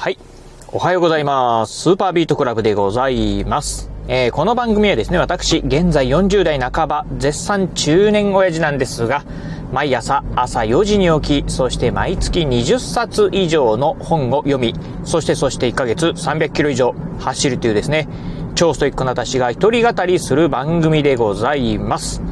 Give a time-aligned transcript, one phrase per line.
[0.00, 0.16] はい。
[0.72, 1.82] おはようございます。
[1.82, 3.90] スーパービートクラブでございます。
[4.08, 9.26] えーこの番組はですね、私、現在40代半ば、絶賛中年親父なんですが、
[9.74, 14.74] 毎朝朝4時に起き、そして毎月20冊以上の本を読み、
[15.04, 18.08] そしてそして1ヶ月300キロ以上走るというですね、
[18.54, 22.22] 超ストイックな私が一人語りする番組でございます。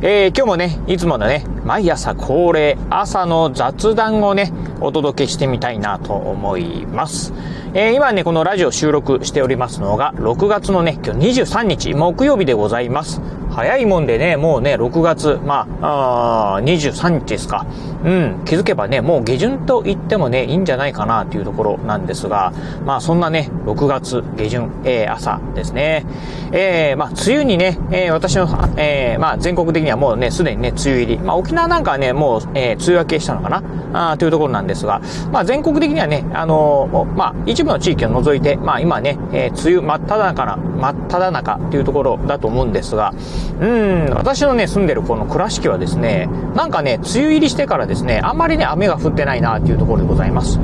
[0.00, 4.50] えー今日もね、いつものね、毎朝恒例、朝の雑談をね、
[4.80, 7.32] お届けしてみたいなと思います。
[7.74, 13.20] えー今ね、このラジオ収録しておりますのが、6月のね、今日23日、木曜日でございます。
[13.58, 17.66] 早いもんでね、もうね、6月、まあ、あ23日ですか。
[18.04, 22.52] うん、気づけばね、もう下旬と言ってもね、いいんじゃないかなというところなんですが、
[22.86, 26.06] まあ、そんなね、6月下旬、えー朝ですね。
[26.52, 31.18] えーまあ、梅雨にね、えー私の、えーまあ、全国的にはもうね、すでにね、梅雨入り。
[31.18, 34.12] まあ、沖縄なんかはね、もう、えー梅雨明けしたのかな？
[34.12, 35.00] あというところなんですが、
[35.32, 43.12] まあ、全国的にはね、あのーまあ、一部の地域を除いて、まあ、今ね、えー梅雨真っ只中な、真っ只中というところだと思うんですが、
[43.60, 50.58] うん、私のね、住んでるこの倉敷はですね、なんかね、梅雨入りしてからですね、あんまりね、雨が降ってないなっていうところでございます。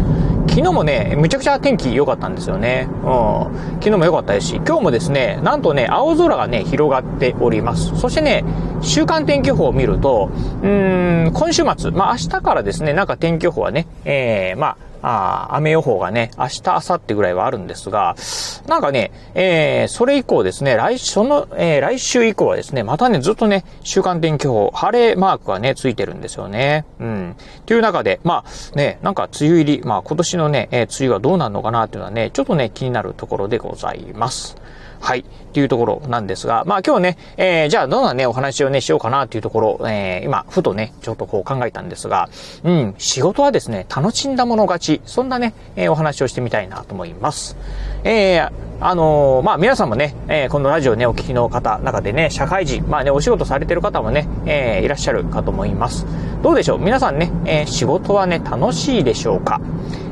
[0.48, 2.86] 昨日もね、むちゃくちゃ天気良かったんですよね。
[2.88, 3.78] うん。
[3.80, 7.96] 昨日も良かったですし、今日もですね、なんとね、青空がね、広がっております。
[7.98, 8.44] そしてね、
[8.80, 10.30] 週間天気予報を見ると、
[10.62, 18.16] うーん、今週末、まあ明日からですね、なんか天気予報はね、えー、まあ、ああ雨予報がね、明日、明後日ぐらいはあるんですが、
[18.66, 26.86] なんかね、えー、それ以降ですね、来週、その、えー、来週以降はですね、またね、ずっとね、週間天気予報、晴れマークがね、ついてるんですよね。
[27.00, 27.36] うん。
[27.66, 34.56] という中で、まあ、ね、なんか梅雨入り、まあ今年のね、えー梅雨はどうなるのかなっていうのはね、ちょっとね、気になるところでございます。
[35.00, 35.20] はい。
[35.20, 42.28] っていうところなんですが、まあ今日ね、えー、じゃあどんなね、お話をね、しようかなっていうところ、えー、今、ふとね、ちょっとこう考えたんですが、
[42.64, 47.56] うん、仕事はですね、楽しんだもの勝ち、そんなね、えーお話をしてみたいなと思います。
[48.02, 48.50] えー、
[48.80, 56.04] あのーまあ皆さんもね、えーこのラジオね、お聞きの方、中でね、社会人、まあね、お仕事されてる方もね、えーいらっしゃるかと思います。
[56.42, 56.78] どうでしょう？
[56.80, 59.60] 皆さんね、えー仕事はね、楽しいでしょうか？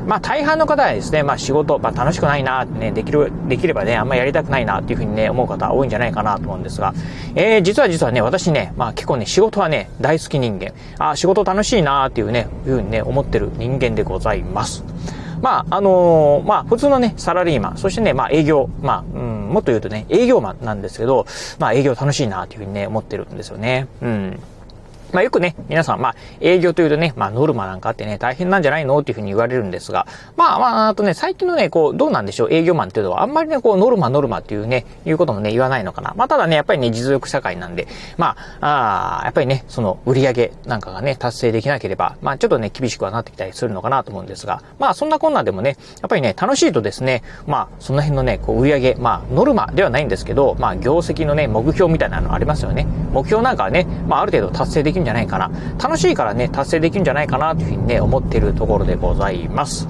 [0.05, 6.93] まあ大半の方はですね、まあ仕事、まあ楽しくないなね、できる、できればね、あんまりやりたくないなっていうふうにね、思う方多いんじゃないかなと思うんですが、
[7.35, 14.83] えー、実は実はね、私ね、まあ結構ね、仕事はね、大好き人間、あ、仕事楽しいなっていうね、いうふうにね、思ってる人間でございます。
[15.43, 21.25] まあ、あのーまあ、普通のね、サラリーマン、そしてね、まあ、営業、まあ、うん、もっと言うとね、営業マンなんですけど、
[21.59, 23.87] まあ、営業楽しいなというふうにね、思ってるんですよね。
[24.01, 24.39] うん。
[25.13, 36.13] まあよくね、皆さん、まあ営業というとね、まあノルマなんかあってね、大変なんじゃないのっていうふうに言われるんですが、まあまあ、あとね、最近のね、こう、どうなんでしょう、営業マンっていうのは、あんまりね、こう、ノルマノルマっていうね、いうこともね、言わないのかな。
[36.17, 37.87] まあただね、やっぱりね、実力社会なんで、
[38.17, 52.87] まあ、あーやっぱりね、その売り上げなんかがね、達成できなければ、まあちょっとね、厳しくはなってきたりするのかなと思うんですが、まあそんなこんなでもね、やっぱりね、楽しいとですね、まあその辺のね、こう、売り上げ、まあノルマではないんですけど、まあ業績のね、目標みたいなのありますよね。
[53.13, 55.51] 目標なんかはね、まあある程度達成できるんじゃないかな。
[55.81, 59.87] 楽しいからね、達成できるんじゃないかなというふうにね、思っているところでございます。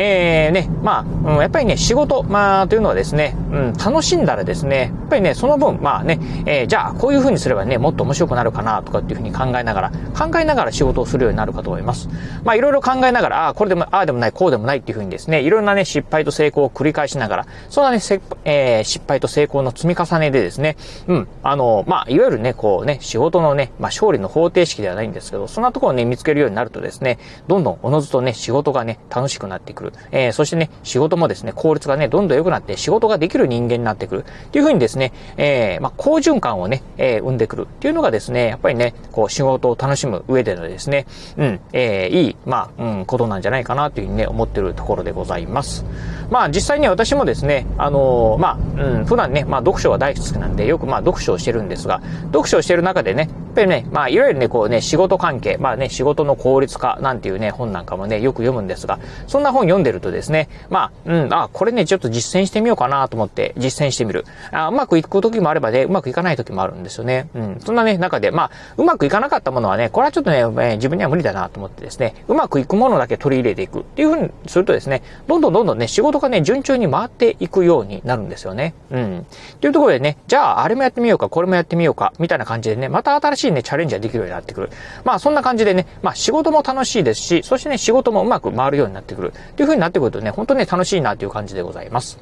[0.00, 12.08] えー、ね、まあ、うん、やっぱりね、仕事、まあ、というのはですね、うん、楽しんだらですね、やっぱりね、その分、まあね、えーじゃあ、こういう風にすればね、もっと面白くなるかな、とかっていう風に考えながら、考えながら仕事をするようになるかと思います。
[12.44, 18.00] まあ、いろいろ考えながら、ああ、これでも、ああでもない、こうでもないっていう風にですね、いろんなね、失敗と成功を繰り返しながら、そんなね、
[18.44, 20.76] えー失敗と成功の積み重ねでですね、
[21.08, 29.87] うん、あの、まあ、いわゆるね、こうね、仕事のね、まあ、勝利の方程式ではないんですけど、そんなところをね、見つけるようになるとですね、どんどんおのずとね、仕事がね、楽しくなってくる。
[30.12, 34.24] えーそしてね、仕事もですね、効率がね、どんどん良くなって、仕事ができる人間になってくる。
[34.24, 37.62] っていう風にですね、えーまあ、好循環をね、えー生んでくる。
[37.62, 41.06] っていうのがですね、やっぱりね、こう、仕事を楽しむ上でのですね、
[41.36, 45.84] うん、えーいい、まあ、うん、ことなんじゃないかなというふうにね、思ってるところでございます。
[46.30, 64.26] まあ、実際に私もですね、あのーまあ、うん、普段ね、まあ、読書が大好きなんで、よくまあ、読書をしてるんですが、読書をしてる中でね、やっぱりね、まあ、いわゆるね、こうね、仕事関係、まあね、仕事の効率化なんていうね、本なんかもね、よく読むんですが、そんな本読んでるとですね、まあ、うん、あ、これね、ちょっと実践してみようかなと思って実践してみる。
[64.52, 67.28] あうまくいく時もあればね、うまくいかない時もあるんですよね。
[67.34, 78.74] うん、そんなね、中で、まあ、うまくいかなかったものはね、これはちょっとね、自分には無理だなと思ってですね、うまくいくものだけ取り入れていくっていうふうにするとですね、どんどんどんどんね、仕事がね、順調に回っていくようになるんですよね。
[78.90, 79.26] うん。
[79.60, 84.70] というところでね、じゃあ、あれもやってみようか、これもやってみようか、みたいな感じでね、また新しいね、チャレンジができるようになってくる。
[85.04, 89.28] まあ、そんな感じでね、まあ、仕事も楽しいですし、そしてね、仕事もうまく回るようになってくる。
[89.28, 92.18] っっていう風になってくるとね、本当ね、楽しいなという感じでございます。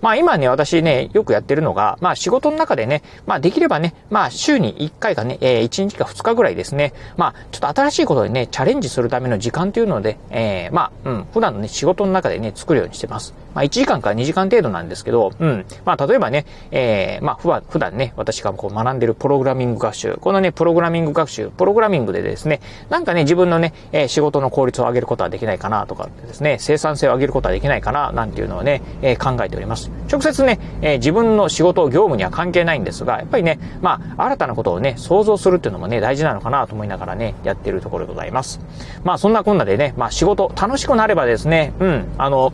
[0.00, 13.34] まあ今ね、私ね、よくやってるのが、まあ仕事の中でね、まあできればね、まあ週に1回かね、えー、1日か2日ぐらいですね、まあちょっと新しいことにね、チャレンジするための時間っていうので、えー、まあ、うん、普段のね、仕事の中でね、作るようにしてます。
[13.54, 22.60] まあ1時間から2時間程度なんですけど、うん、まあ例えばね、えー、まあ、普段ね、私がこう学んでるプログラミング学習、このね、プログラミング学習、プログラミングでですね、
[22.90, 29.92] なんかね、自分のね、え、仕事の効率を上げることはできないかなとかですね、生産性を上げることはできないかな、なんていうのをね、え、考えております。
[30.10, 38.58] 直接ね、え、自分の仕事、業務には関係ないんですが、やっぱりね、まあ、新たなことをね、想像するっていうのもね、大事なのかなと思いながらね、やってるところでございます。
[39.04, 42.52] まあ、そんなこんなでね、まあ、仕事、楽しくなればですね、うん、あの、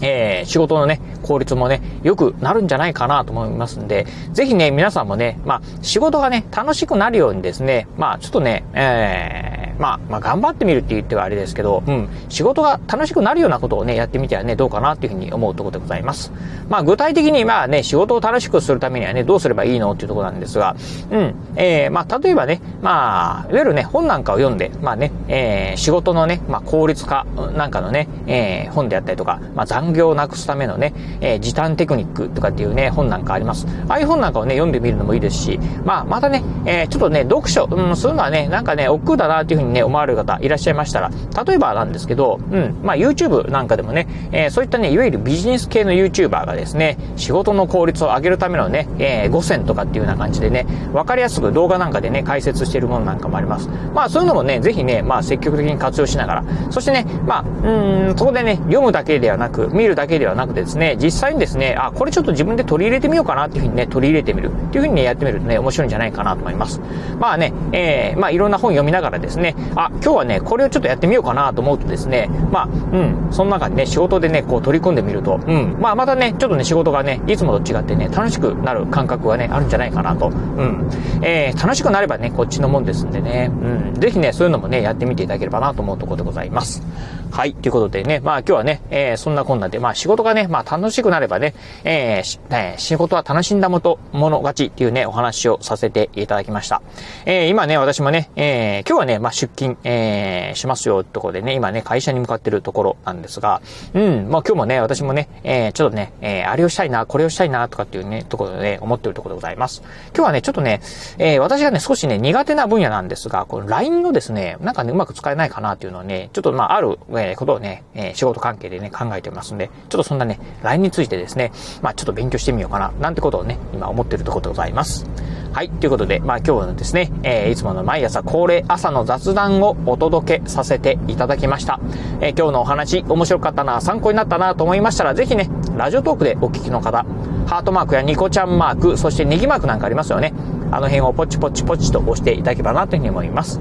[0.00, 16.32] えー、仕事のね、効率もね、良くなるんじゃないかなと思いますんで、ぜひね、皆さんもね、まあ、仕事がね、楽しくなるようにですね、まあ、ちょっとね、えーまあ、まあ、頑張ってみるって言ってはあれですけど、うん、仕事が楽しくなるようなことをね、やってみてはね、どうかなっていうふうに思うところでございます。
[16.68, 20.76] まあ、具体的に、まあね、仕事を楽しくするためにはね、どうすればいいのっていうところなんですが、
[21.10, 27.26] うん、えー、まあ、例えばね、まあ、いわゆるね、本なんかを読んで、まあね、えー、仕事のね、まあ、効率化
[27.56, 33.66] なんかのね、えー、本であったりとか、まあ、残業をなくすためのね、えー、時短テクニックとかっていうね、本なんかあります。
[33.88, 41.10] ああいう本なんかをね、読んでみるのもいいですし、まあ、またね、えー、ちょっとね、読書、うん、そういうのはね、なんかね、億劫だなっていうふうにね、思われる方、いらっしゃいましたら、
[41.46, 53.68] 例えばなんですけど、うん、まあ YouTube なんかでもね、えー、そういったね、いわゆるビジネス系の YouTuber がですね、仕事の効率を上げるためのね、えー、5選とかっていうような感じでね、わかりやすく動画なんかでね、解説しているものなんかもあります。
[53.94, 66.80] まあそういうのもね、ぜひね、まあ積極的に活用しながら、そしてね、まあ、うん、そこでね、読むだけではなく、見るだけではなくですね、実際にですね、あ、これちょっと自分で取り入れてみようかなっていうふうにね、取り入れてみるっていうふうにね、やってみるとね、面白いんじゃないかなと思います。
[67.18, 80.28] まあね、えー、まあいろんな本読みながらですね、あ、今日はね、これをちょっとやってみようかなと思うとですね、まあ、うん、その中にね、仕事でね、こう取り組んでみると、うん、まあ、またね、ちょっとね、仕事がね、いつもと違ってね、楽しくなる感覚がね、あるんじゃないかなと。
[80.28, 80.90] うん。
[81.22, 86.82] えー、楽しくなればね、こっちのもんですんでね、うん、ぜひね、そういうのもね、やってみていただければなと思うところでございます。
[87.30, 96.82] はい、ということでね、まあ今日はね、えー、そんなこんなで、まあ仕事がね、まあ楽しくなればね、えー、えー、仕事は楽しんだもと、もの勝ちっていうね、お話をさせていただきました。
[97.26, 103.60] えー、今ね、私もね、えー、今日はね、まあ出勤、えー、しますよってところでね、今ね、会社に向かってるところなんですが、
[103.94, 109.82] うん、まあ今日もね、私もね、えー、ちょっとね、えー、あれをしたいな、これをしたいな、とかっていうね、ところでね、思ってるところでございます。
[110.14, 110.80] 今日はね、ちょっとね、
[111.18, 121.52] えー、私がね、少しね、苦手な分野なんですが、この LINE をですね、なんかね、うまく使えないかなっていうのをね、ちょっとまあ、ある、えー、ことをね、えー、仕事関係でね、考えてますんで、ちょっとそんなね、LINE についてですね、
[121.82, 125.06] まあちょっと勉強してみようかな、なんてことをね、今思ってるところでございます。
[125.52, 131.80] はい、ということで、まあ今日のですね、えー、いつもの毎朝恒例朝の雑談をお届けさせていただきました。
[132.20, 137.04] えー、今日のお話、面白かったな、参考になったなと思いましたら、ぜひね、ラジオトークでお聞きの方、
[137.46, 140.34] ハートマークやニコちゃんマーク、そしてネギマークなんかありますよね。
[140.70, 143.58] あの辺をポチポチポチと押していただければなというふうに思います。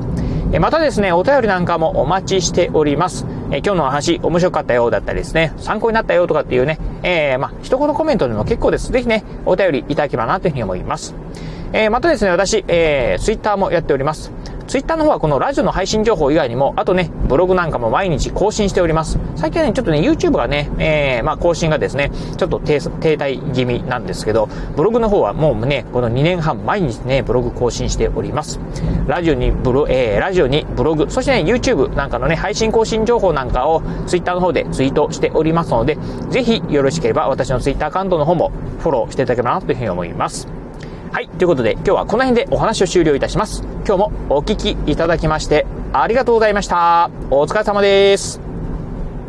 [0.52, 3.26] えまたですね、お便りなんかもお待ちしております。
[3.50, 8.92] え今日のお話面白かったよだったりですね、参考になったよとかっていうね、えー、まあ、一言コメントでも結構です。
[8.92, 11.16] ぜひね、お便りいただければなというふうに思います。
[11.74, 14.32] えー、またですね、私、えー、ツイッターもやっております。
[14.68, 19.18] ツイッターの方はこのラジオの配信情報以外にも、あとね、ブログなんかも毎日更新しております。
[19.38, 28.60] 最近はね、ちょっとね、YouTube がね、えー、まあ更新がですね、ちょっと停滞気味なんですけど、ブログの方はもうね、この2年半毎日ね、ブログ更新しております。
[29.08, 35.98] ラジオにブロ、えー、ラジオにブログ、そしてね、YouTube なんかのね、配信更新情報なんかを Twitter の方でツイートしておりますので、
[36.30, 40.57] ぜひよろしければ私の Twitter アカウントの方もフォローしていただければなというふうに思います。
[41.12, 41.30] はい。
[41.30, 43.64] ということで、今日はこの辺でお話を終了いたします。
[43.86, 47.10] 今日もお聴きいただきまして、ありがとうございました。
[47.30, 48.47] お疲れ様です。